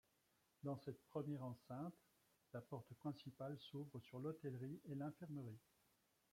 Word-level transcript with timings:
Dans 0.63 0.77
cette 0.79 0.99
première 1.09 1.43
enceinte, 1.43 1.93
la 2.53 2.61
porte 2.61 2.91
principale 2.95 3.55
s'ouvre 3.59 3.99
sur 3.99 4.17
l'hôtellerie 4.17 4.81
et 4.85 4.95
l'infirmerie. 4.95 5.59